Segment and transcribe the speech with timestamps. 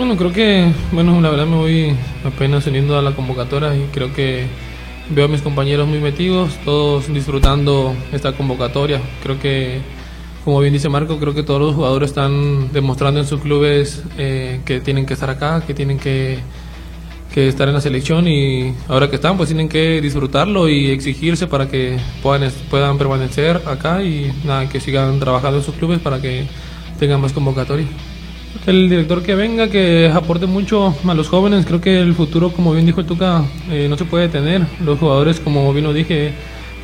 [0.00, 4.14] Bueno, creo que, bueno, la verdad me voy apenas uniendo a la convocatoria y creo
[4.14, 4.46] que
[5.10, 8.98] veo a mis compañeros muy metidos, todos disfrutando esta convocatoria.
[9.22, 9.82] Creo que,
[10.42, 14.62] como bien dice Marco, creo que todos los jugadores están demostrando en sus clubes eh,
[14.64, 16.38] que tienen que estar acá, que tienen que,
[17.34, 21.68] estar en la selección y ahora que están, pues tienen que disfrutarlo y exigirse para
[21.68, 26.46] que puedan, puedan permanecer acá y nada, que sigan trabajando en sus clubes para que
[26.98, 27.86] tengan más convocatoria.
[28.66, 32.72] El director que venga, que aporte mucho a los jóvenes, creo que el futuro, como
[32.72, 34.62] bien dijo el Tuca, eh, no se puede detener.
[34.84, 36.32] Los jugadores, como bien lo dije,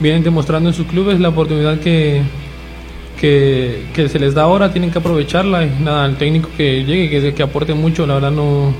[0.00, 2.22] vienen demostrando en sus clubes la oportunidad que,
[3.20, 5.66] que, que se les da ahora, tienen que aprovecharla.
[5.66, 8.72] Nada, el técnico que llegue, que, que aporte mucho, la verdad no,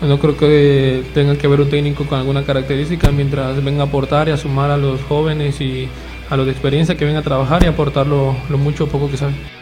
[0.00, 4.28] no creo que tenga que ver un técnico con alguna característica, mientras venga a aportar
[4.28, 5.86] y a sumar a los jóvenes y
[6.30, 9.10] a los de experiencia que venga a trabajar y aportar lo, lo mucho o poco
[9.10, 9.61] que saben.